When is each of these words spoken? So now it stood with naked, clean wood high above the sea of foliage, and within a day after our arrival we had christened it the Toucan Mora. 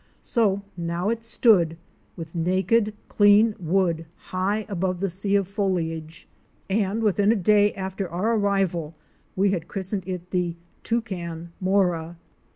So 0.23 0.63
now 0.75 1.09
it 1.11 1.23
stood 1.23 1.77
with 2.15 2.33
naked, 2.33 2.95
clean 3.07 3.53
wood 3.59 4.07
high 4.15 4.65
above 4.67 4.99
the 4.99 5.11
sea 5.11 5.35
of 5.35 5.47
foliage, 5.47 6.27
and 6.67 7.03
within 7.03 7.31
a 7.31 7.35
day 7.35 7.71
after 7.75 8.09
our 8.09 8.33
arrival 8.33 8.95
we 9.35 9.51
had 9.51 9.67
christened 9.67 10.07
it 10.07 10.31
the 10.31 10.55
Toucan 10.81 11.51
Mora. 11.59 12.17